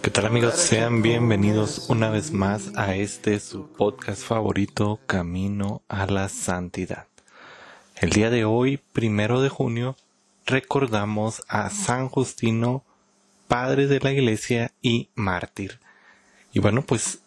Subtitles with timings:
[0.00, 0.54] ¿Qué tal amigos?
[0.54, 7.08] Sean bienvenidos una vez más a este su podcast favorito, Camino a la Santidad.
[7.96, 9.96] El día de hoy, primero de junio,
[10.46, 12.84] recordamos a San Justino,
[13.48, 15.80] padre de la iglesia y mártir.
[16.52, 17.18] Y bueno, pues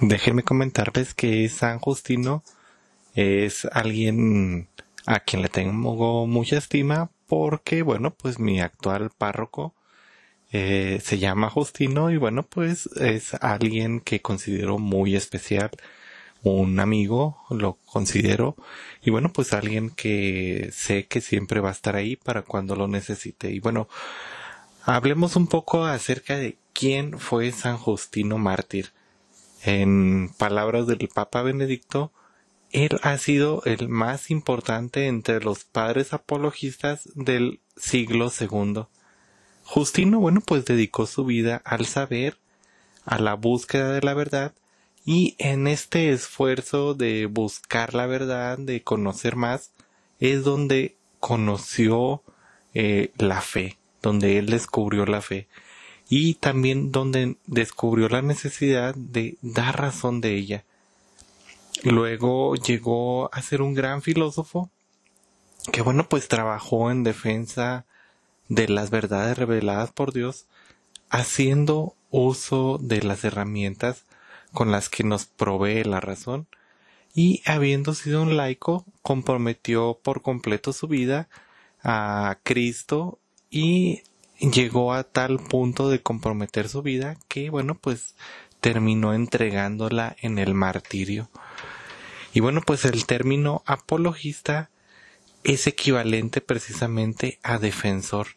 [0.00, 2.42] déjenme comentarles que San Justino
[3.14, 4.68] es alguien
[5.04, 9.74] a quien le tengo mucha estima porque, bueno, pues mi actual párroco
[10.56, 15.72] eh, se llama Justino y bueno, pues es alguien que considero muy especial,
[16.44, 18.54] un amigo, lo considero,
[19.02, 22.86] y bueno, pues alguien que sé que siempre va a estar ahí para cuando lo
[22.86, 23.50] necesite.
[23.50, 23.88] Y bueno,
[24.84, 28.92] hablemos un poco acerca de quién fue San Justino mártir.
[29.64, 32.12] En palabras del Papa Benedicto,
[32.70, 38.88] él ha sido el más importante entre los padres apologistas del siglo segundo
[39.64, 42.38] Justino, bueno, pues dedicó su vida al saber,
[43.04, 44.52] a la búsqueda de la verdad,
[45.04, 49.72] y en este esfuerzo de buscar la verdad, de conocer más,
[50.20, 52.22] es donde conoció
[52.74, 55.48] eh, la fe, donde él descubrió la fe,
[56.08, 60.64] y también donde descubrió la necesidad de dar razón de ella.
[61.82, 64.70] Luego llegó a ser un gran filósofo
[65.72, 67.86] que bueno pues trabajó en defensa
[68.48, 70.46] de las verdades reveladas por Dios,
[71.10, 74.04] haciendo uso de las herramientas
[74.52, 76.46] con las que nos provee la razón,
[77.14, 81.28] y habiendo sido un laico, comprometió por completo su vida
[81.82, 83.18] a Cristo
[83.50, 84.02] y
[84.38, 88.14] llegó a tal punto de comprometer su vida que, bueno, pues
[88.60, 91.30] terminó entregándola en el martirio.
[92.32, 94.70] Y bueno, pues el término apologista
[95.44, 98.28] es equivalente precisamente a defensor.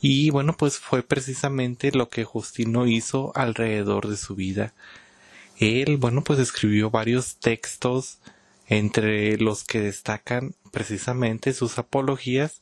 [0.00, 4.72] Y bueno, pues fue precisamente lo que Justino hizo alrededor de su vida.
[5.58, 8.20] Él, bueno, pues escribió varios textos
[8.68, 12.60] entre los que destacan precisamente sus apologías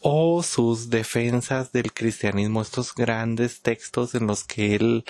[0.00, 5.04] o sus defensas del cristianismo, estos grandes textos en los que él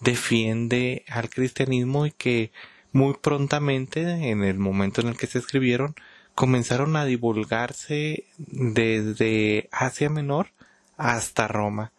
[0.00, 2.52] defiende al cristianismo y que
[2.92, 5.94] muy prontamente, en el momento en el que se escribieron,
[6.34, 10.48] comenzaron a divulgarse desde Asia Menor
[10.96, 11.92] hasta Roma.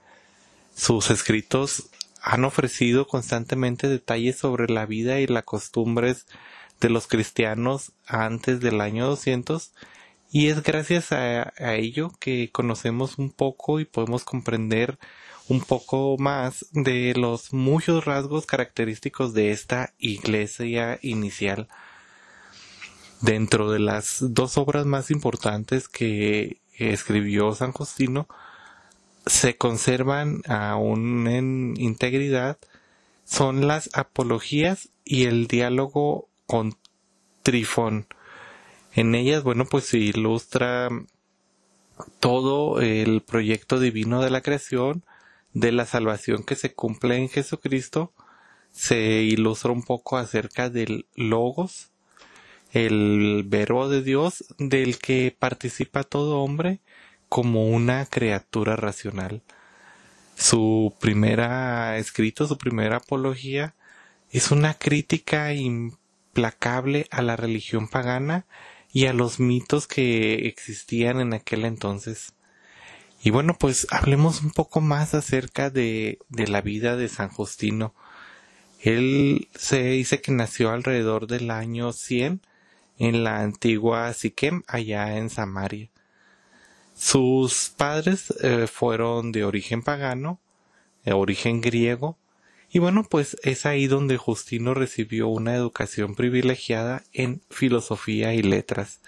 [0.75, 1.90] Sus escritos
[2.22, 6.25] han ofrecido constantemente detalles sobre la vida y las costumbres
[6.81, 9.72] de los cristianos antes del año 200
[10.31, 14.97] y es gracias a, ello que conocemos un poco y podemos comprender
[15.47, 21.69] un poco más de los muchos rasgos característicos de esta iglesia inicial
[23.25, 28.28] dentro de las dos obras más importantes que escribió San Justino,
[29.25, 32.59] se conservan aún en integridad
[33.25, 36.78] son las apologías y el diálogo con
[37.41, 38.06] Trifón.
[38.94, 40.90] En ellas, bueno, pues se ilustra
[42.19, 45.03] todo el proyecto divino de la creación,
[45.53, 48.13] de la salvación que se cumple en Jesucristo,
[48.72, 51.92] se ilustra un poco acerca del logos,
[52.75, 56.81] el verbo de Dios del que participa todo hombre
[57.30, 59.44] como una criatura racional.
[60.36, 63.75] Su primera escrito, su primera apología,
[64.30, 68.46] es una crítica implacable a la religión pagana
[68.92, 72.34] y a los mitos que existían en aquel entonces.
[73.24, 77.96] Y bueno, pues hablemos un poco más acerca de, de la vida de San Justino.
[78.81, 82.42] Él se dice que nació alrededor del año 100
[82.97, 85.89] en la antigua Siquem, allá en Samaria.
[86.95, 90.39] Sus padres eh, fueron de origen pagano,
[91.03, 92.18] de origen griego,
[92.75, 99.00] y bueno, pues es ahí donde Justino recibió una educación privilegiada en filosofía y letras,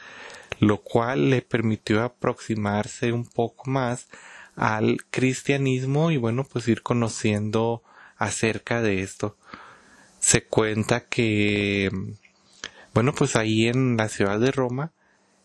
[0.59, 4.07] lo cual le permitió aproximarse un poco más
[4.55, 7.83] al cristianismo y bueno, pues ir conociendo
[8.15, 9.37] acerca de esto.
[10.19, 11.91] Se cuenta que
[12.97, 14.91] bueno, pues ahí en la ciudad de Roma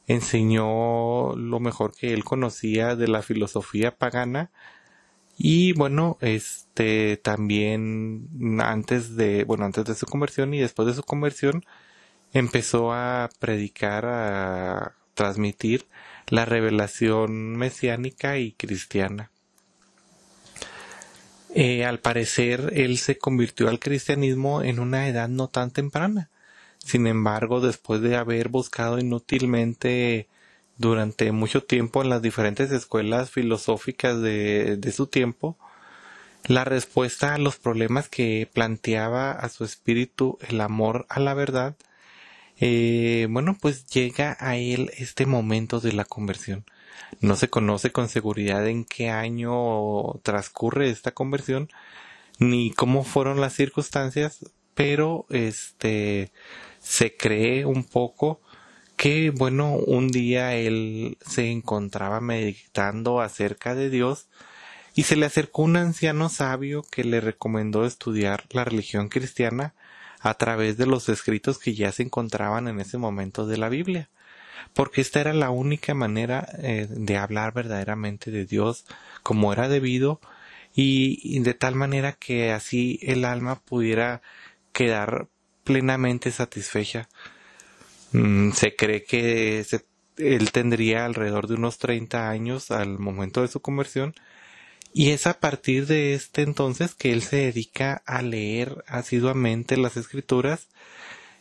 [0.06, 4.50] enseñó lo mejor que él conocía de la filosofía pagana
[5.37, 8.31] Y bueno, este también
[8.62, 11.62] antes de, bueno, antes de su conversión y después de su conversión,
[12.32, 15.87] empezó a predicar, a transmitir
[16.28, 19.31] la revelación mesiánica y cristiana.
[21.55, 26.31] Eh, al parecer, él se convirtió al cristianismo en una edad no tan temprana.
[26.84, 30.29] Sin embargo, después de haber buscado inútilmente
[30.79, 35.56] durante mucho tiempo en las diferentes escuelas filosóficas de, su tiempo,
[36.46, 41.76] la respuesta a los problemas que planteaba a su espíritu el amor a la verdad,
[42.61, 46.64] eh, bueno, pues llega a él este momento de la conversión.
[47.20, 51.70] No se conoce con seguridad en qué año transcurre esta conversión,
[52.38, 54.40] ni cómo fueron las circunstancias,
[54.75, 56.32] pero este
[56.82, 58.40] se cree un poco
[58.96, 64.29] que bueno, un día él se encontraba meditando acerca de Dios
[64.94, 69.75] y se le acercó un anciano sabio que le recomendó estudiar la religión cristiana
[70.20, 74.08] a través de los escritos que ya se encontraban en ese momento de la Biblia,
[74.75, 78.84] porque esta era la única manera eh, de hablar verdaderamente de Dios
[79.23, 80.20] como era debido
[80.75, 84.23] y, de tal manera que así el alma pudiera
[84.73, 85.29] quedar
[85.64, 87.08] plenamente satisfecha.
[88.12, 89.64] Mm, se cree que
[90.16, 94.14] él tendría alrededor de unos 30 años al momento de su conversión
[94.92, 99.96] y es a partir de este entonces que él se dedica a leer asiduamente las
[99.96, 100.68] escrituras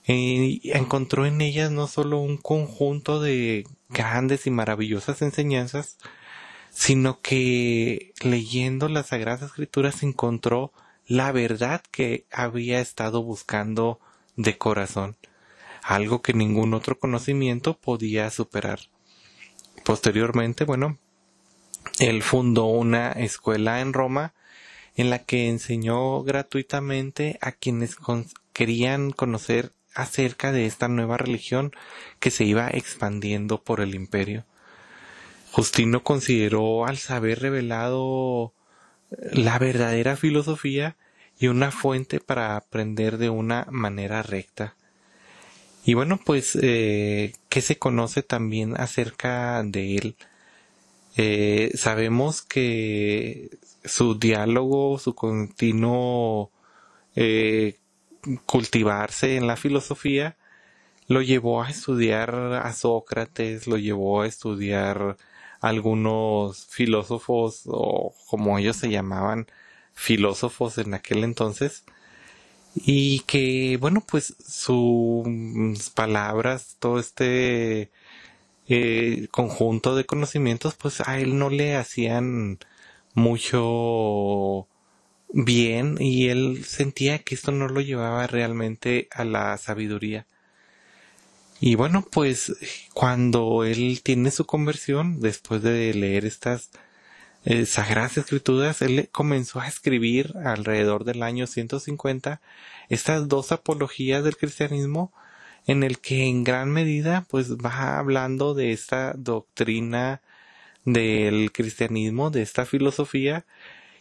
[0.07, 5.97] y encontró en ellas no solo un conjunto de grandes y maravillosas enseñanzas,
[6.71, 10.71] sino que leyendo las sagradas escrituras encontró
[11.05, 13.99] la verdad que había estado buscando
[14.41, 15.17] de corazón,
[15.83, 18.79] algo que ningún otro conocimiento podía superar.
[19.83, 20.97] Posteriormente, bueno,
[21.99, 24.33] él fundó una escuela en Roma
[24.95, 27.95] en la que enseñó gratuitamente a quienes
[28.53, 31.71] querían conocer acerca de esta nueva religión
[32.19, 34.45] que se iba expandiendo por el imperio.
[35.51, 38.53] Justino consideró al saber revelado
[39.09, 40.95] la verdadera filosofía
[41.41, 44.75] y una fuente para aprender de una manera recta.
[45.83, 50.15] Y bueno, pues, eh, ¿qué se conoce también acerca de él?
[51.17, 53.49] Eh, sabemos que
[53.83, 56.51] su diálogo, su continuo
[57.15, 57.79] eh,
[58.45, 60.37] cultivarse en la filosofía,
[61.07, 65.17] lo llevó a estudiar a Sócrates, lo llevó a estudiar
[65.59, 69.47] algunos filósofos o como ellos se llamaban
[69.93, 71.83] filósofos en aquel entonces
[72.75, 77.91] y que bueno pues sus palabras todo este
[78.73, 82.59] eh, conjunto de conocimientos, pues a él no le hacían
[83.13, 84.67] mucho
[85.29, 90.25] bien y él sentía que esto no lo llevaba realmente a la sabiduría.
[91.59, 92.53] Y bueno, pues
[92.93, 96.71] cuando él tiene su conversión, después de leer estas
[97.65, 102.41] sagradas escrituras, él comenzó a escribir alrededor del año 150
[102.89, 105.11] estas dos apologías del cristianismo
[105.65, 110.21] en el que en gran medida pues va hablando de esta doctrina
[110.85, 113.45] del cristianismo, de esta filosofía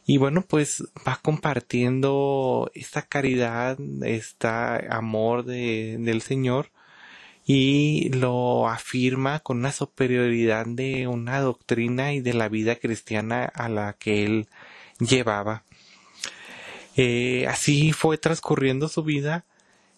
[0.06, 6.70] y bueno pues va compartiendo esta caridad, este amor de, del Señor
[7.52, 13.68] y lo afirma con una superioridad de una doctrina y de la vida cristiana a
[13.68, 14.48] la que él
[15.00, 15.64] llevaba.
[16.94, 19.46] Eh, así fue transcurriendo su vida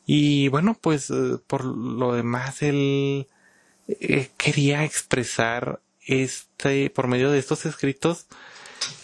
[0.07, 3.29] y bueno, pues eh, por lo demás él
[3.87, 8.29] eh, quería expresar este, por medio de estos escritos,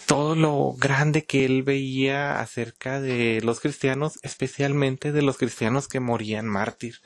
[0.06, 6.00] todo lo grande que él veía acerca de los cristianos, especialmente de los cristianos que
[6.00, 7.02] morían mártir.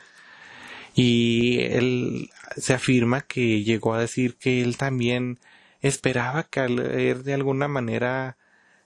[0.95, 5.39] Y él se afirma que llegó a decir que él también
[5.81, 8.37] esperaba caer de alguna manera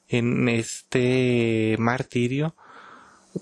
[0.08, 2.54] en este martirio,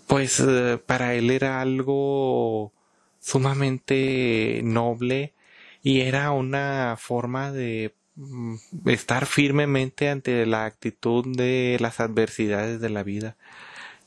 [0.07, 2.73] pues eh, para él era algo
[3.21, 5.35] sumamente noble
[5.83, 8.57] y era una forma de mm,
[8.87, 13.37] estar firmemente ante la actitud de las adversidades de la vida.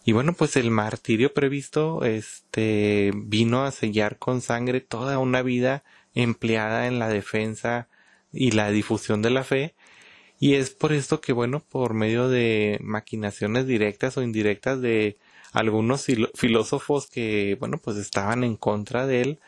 [0.07, 5.83] Y bueno, pues el martirio previsto este vino a sellar con sangre toda una vida
[6.15, 7.89] empleada en la defensa
[8.31, 9.75] y la difusión de la fe.
[10.39, 15.17] Y es por esto que bueno, por medio de maquinaciones directas o indirectas de
[15.51, 19.39] algunos filósofos que, bueno, pues estaban en contra de él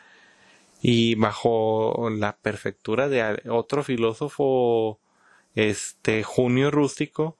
[0.82, 5.00] y bajo la perfectura de otro filósofo,
[5.54, 7.38] este Junio Rústico,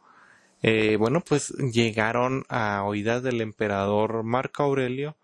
[0.62, 5.16] eh, bueno, pues llegaron a oídas del emperador Marco Aurelio,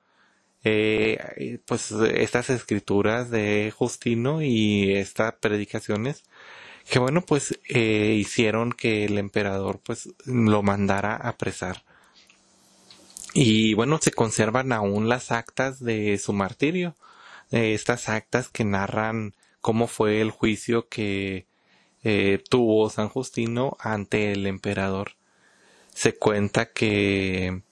[0.64, 6.24] eh, pues estas escrituras de Justino y estas predicaciones
[6.90, 11.84] que bueno pues eh, hicieron que el emperador pues lo mandara a apresar.
[13.34, 16.96] Y bueno se conservan aún las actas de su martirio
[17.50, 21.46] estas actas que narran cómo fue el juicio que
[22.50, 25.16] tuvo San Justino ante el emperador
[25.96, 27.62] se cuenta que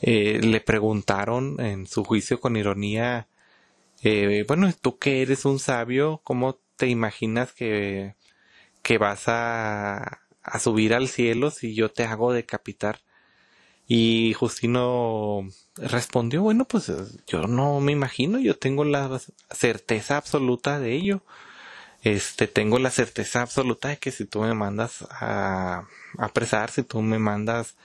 [0.00, 3.28] eh, le preguntaron en su juicio con ironía,
[4.02, 8.14] eh, bueno, tú que eres un sabio, ¿cómo te imaginas que,
[8.82, 13.00] que vas a, a subir al cielo si yo te hago decapitar?
[13.86, 15.46] Y Justino
[15.76, 16.90] respondió, bueno, pues
[17.26, 19.20] yo no me imagino, yo tengo la
[19.50, 21.22] certeza absoluta de ello
[22.02, 25.86] este, tengo la certeza absoluta de que si tú me mandas a
[26.16, 27.76] apresar, si tú me mandas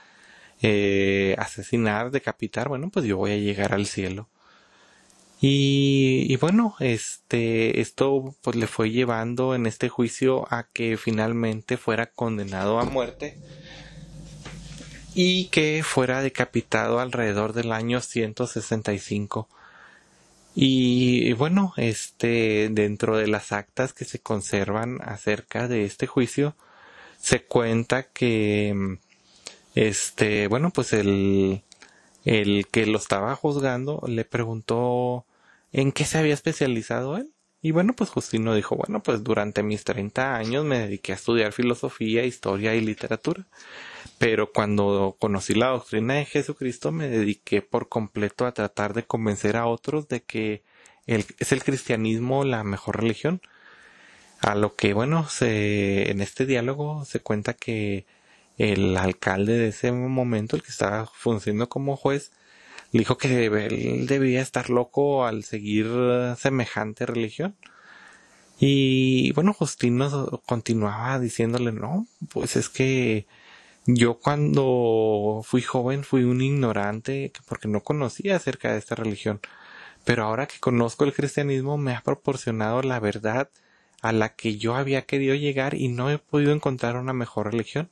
[0.62, 4.28] eh, asesinar, decapitar, bueno, pues yo voy a llegar al cielo.
[5.40, 11.76] Y, y, bueno, este, esto pues le fue llevando en este juicio a que finalmente
[11.76, 13.36] fuera condenado a muerte
[15.14, 19.48] y que fuera decapitado alrededor del año 165
[20.54, 26.56] y, bueno, este, dentro de las actas que se conservan acerca de este juicio,
[27.18, 28.98] se cuenta que,
[29.74, 31.62] este, bueno, pues el,
[32.24, 35.26] el que lo estaba juzgando le preguntó
[35.72, 37.33] en qué se había especializado él.
[37.64, 41.52] Y bueno, pues Justino dijo, bueno, pues durante mis 30 años me dediqué a estudiar
[41.52, 43.46] filosofía, historia y literatura.
[44.18, 49.56] Pero cuando conocí la doctrina de Jesucristo me dediqué por completo a tratar de convencer
[49.56, 50.62] a otros de que
[51.06, 53.40] es el cristianismo la mejor religión.
[54.42, 58.04] A lo que, bueno, se, en este diálogo se cuenta que
[58.58, 62.30] el alcalde de ese momento, el que estaba funcionando como juez,
[62.94, 65.88] le dijo que él debía estar loco al seguir
[66.38, 67.56] semejante religión.
[68.60, 73.26] Y bueno, Justino continuaba diciéndole, no, pues es que
[73.84, 79.40] yo cuando fui joven fui un ignorante porque no conocía acerca de esta religión.
[80.04, 83.50] Pero ahora que conozco el cristianismo me ha proporcionado la verdad
[84.02, 87.90] a la que yo había querido llegar y no he podido encontrar una mejor religión.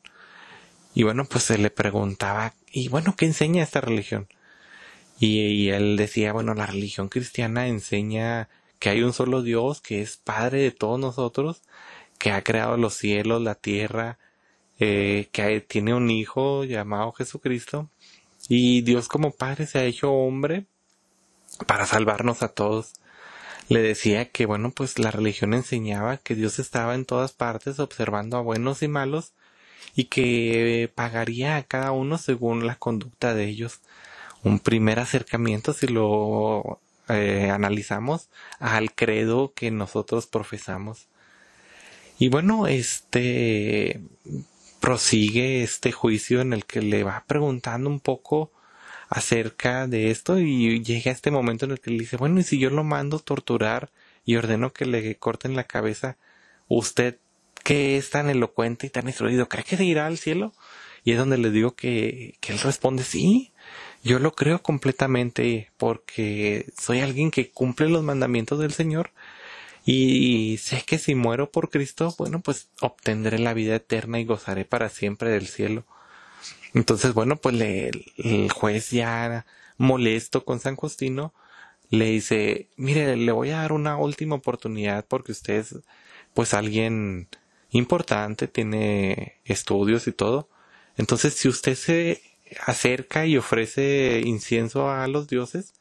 [0.94, 4.28] Y bueno, pues se le preguntaba, y bueno, ¿qué enseña esta religión?
[5.25, 8.49] Y, él decía, bueno, la religión cristiana enseña
[8.81, 11.62] que hay un solo Dios, que es Padre de todos nosotros,
[12.19, 14.19] que ha creado los cielos, la tierra,
[14.81, 17.88] eh, que tiene un hijo llamado Jesucristo,
[18.49, 20.67] y Dios como Padre se ha hecho hombre
[21.69, 22.95] para salvarnos a todos.
[23.69, 28.38] Le decía que, bueno, pues la religión enseñaba que Dios estaba en todas partes observando
[28.38, 29.35] a buenos y malos
[29.95, 33.81] y que pagaría a cada uno según la conducta de ellos
[34.43, 41.09] un primer acercamiento si lo eh, analizamos al credo que nosotros profesamos.
[42.19, 44.01] Y bueno, este
[44.81, 48.51] prosigue este juicio en el que le va preguntando un poco
[49.09, 52.43] acerca de esto y llega a este momento en el que le dice, bueno, y
[52.43, 53.91] si yo lo mando torturar
[54.25, 56.17] y ordeno que le corten la cabeza,
[56.69, 57.19] usted
[57.63, 60.53] que es tan elocuente y tan instruido, ¿cree que se irá al cielo?
[61.04, 63.52] Y es donde le digo que, que él responde, sí,
[64.04, 69.11] yo lo creo completamente porque soy alguien que cumple los mandamientos del Señor
[69.85, 74.64] y sé que si muero por Cristo, bueno, pues obtendré la vida eterna y gozaré
[74.64, 75.85] para siempre del cielo.
[76.75, 79.47] Entonces, bueno, pues el juez ya
[79.78, 81.35] molesto con San Justino
[81.90, 85.78] le dice, mire, le voy a dar una última oportunidad porque usted es
[86.35, 87.28] pues alguien
[87.71, 90.49] importante, tiene estudios y todo.
[90.97, 92.23] Entonces, si usted se
[92.67, 95.75] acerca y ofrece incienso a los dioses,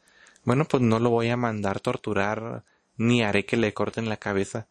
[0.46, 2.64] bueno, pues no lo voy a mandar torturar
[2.98, 4.68] ni haré que le corten la cabeza.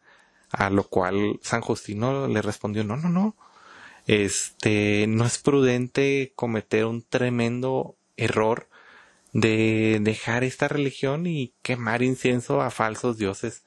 [0.51, 3.35] A lo cual San Justino le respondió, no, no, no,
[4.07, 8.67] este, no es prudente cometer un tremendo error
[9.33, 13.63] de dejar esta religión y quemar incienso a falsos dioses.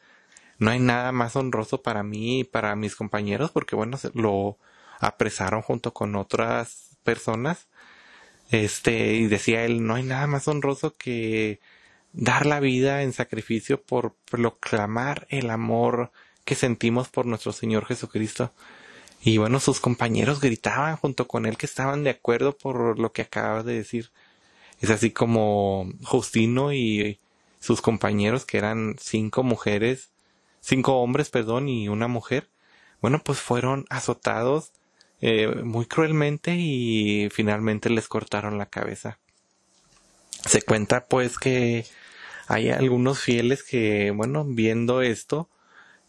[0.58, 4.58] No hay nada más honroso para mí y para mis compañeros porque bueno, lo
[5.00, 7.68] apresaron junto con otras personas
[8.50, 11.60] este, y decía él, no hay nada más honroso que
[12.12, 16.12] dar la vida en sacrificio por proclamar el amor
[16.44, 18.52] que sentimos por nuestro Señor Jesucristo.
[19.22, 23.22] Y bueno, sus compañeros gritaban junto con él que estaban de acuerdo por lo que
[23.22, 24.10] acaba de decir.
[24.80, 27.18] Es así como Justino y
[27.58, 30.10] sus compañeros, que eran cinco mujeres,
[30.60, 32.50] cinco hombres, perdón, y una mujer,
[33.00, 34.72] bueno, pues fueron azotados
[35.20, 39.18] eh, muy cruelmente y finalmente les cortaron la cabeza.
[40.46, 41.86] Se cuenta pues que
[42.46, 45.48] hay algunos fieles que, bueno, viendo esto,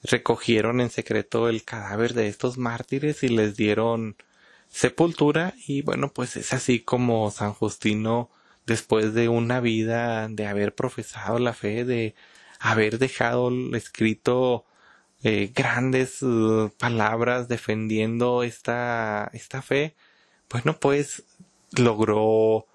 [0.03, 4.17] recogieron en secreto el cadáver de estos mártires y les dieron
[4.69, 8.29] sepultura y bueno, pues es así como San Justino,
[8.65, 12.15] después de una vida de haber profesado la fe, de
[12.59, 14.65] haber dejado escrito
[15.25, 19.95] eh, grandes uh, palabras defendiendo esta, esta fe,
[20.51, 21.23] bueno, pues
[21.71, 22.67] logró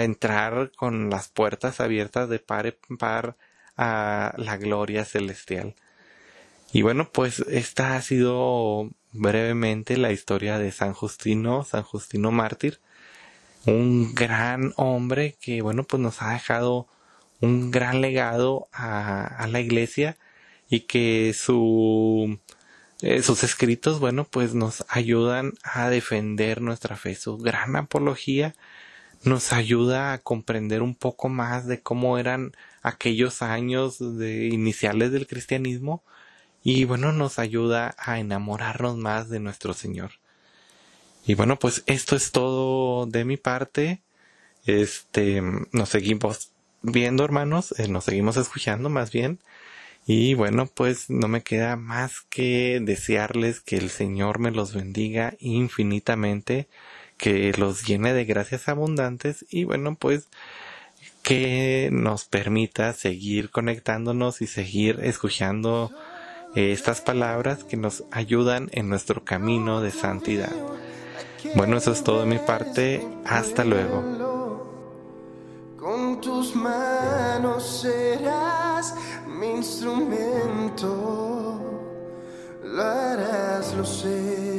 [0.00, 3.36] entrar con las puertas abiertas de par en par
[3.76, 5.74] a la gloria celestial.
[6.72, 12.80] Y bueno, pues esta ha sido brevemente la historia de San Justino, San Justino mártir,
[13.64, 16.86] un gran hombre que bueno, pues nos ha dejado
[17.40, 20.18] un gran legado a, la iglesia
[20.68, 22.38] y que su,
[23.02, 27.14] eh, sus escritos, bueno, pues nos ayudan a defender nuestra fe.
[27.14, 28.54] Su gran apología
[29.24, 35.26] nos ayuda a comprender un poco más de cómo eran aquellos años de iniciales del
[35.26, 36.02] cristianismo
[36.62, 40.12] y bueno, nos ayuda a enamorarnos más de nuestro Señor.
[41.26, 44.02] Y bueno, pues esto es todo de mi parte.
[44.64, 45.42] Este,
[45.72, 46.50] nos seguimos
[46.82, 49.40] viendo, hermanos, eh, nos seguimos escuchando más bien.
[50.06, 55.34] Y bueno, pues no me queda más que desearles que el Señor me los bendiga
[55.40, 56.68] infinitamente,
[57.16, 60.28] que los llene de gracias abundantes y bueno, pues
[61.22, 65.90] que nos permita seguir conectándonos y seguir escuchando
[66.54, 70.52] estas palabras que nos ayudan en nuestro camino de santidad.
[71.56, 73.06] Bueno, eso es todo de mi parte.
[73.24, 74.04] Hasta luego.
[75.76, 77.84] Con tus manos
[79.66, 81.58] instrumento.
[82.62, 84.55] Lo harás, lo sé.